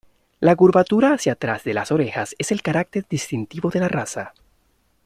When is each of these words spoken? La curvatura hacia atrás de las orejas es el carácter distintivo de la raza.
La 0.39 0.55
curvatura 0.55 1.13
hacia 1.13 1.33
atrás 1.33 1.63
de 1.63 1.75
las 1.75 1.91
orejas 1.91 2.33
es 2.39 2.51
el 2.51 2.63
carácter 2.63 3.05
distintivo 3.07 3.69
de 3.69 3.81
la 3.81 3.87
raza. 3.87 4.33